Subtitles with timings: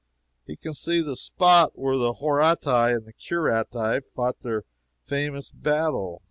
[0.47, 4.63] He can see the spot where the Horatii and the Curatii fought their
[5.05, 6.19] famous battle.